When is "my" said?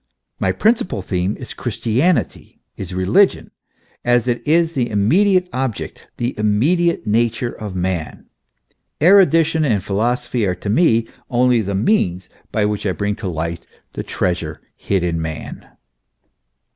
0.39-0.51